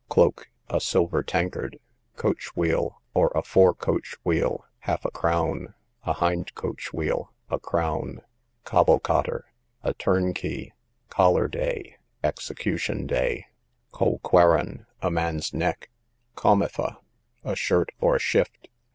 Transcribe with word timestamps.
Cloak, 0.09 0.49
a 0.67 0.81
silver 0.81 1.21
tankard. 1.21 1.77
Coach 2.15 2.55
wheel, 2.55 2.99
or 3.13 3.31
a 3.35 3.43
fore 3.43 3.75
coach 3.75 4.15
wheel, 4.23 4.65
half 4.79 5.05
a 5.05 5.11
crown; 5.11 5.75
a 6.07 6.13
hind 6.13 6.55
coach 6.55 6.91
wheel, 6.91 7.31
a 7.51 7.59
crown. 7.59 8.21
Cobblecotter, 8.65 9.43
a 9.83 9.93
turnkey. 9.93 10.73
Collar 11.09 11.47
day, 11.47 11.97
execution 12.23 13.05
day. 13.05 13.45
Colquarron, 13.91 14.87
a 15.03 15.11
man's 15.11 15.53
neck. 15.53 15.91
Comefa, 16.35 16.97
a 17.43 17.55
shirt, 17.55 17.91
or 17.99 18.17
shift. 18.17 18.69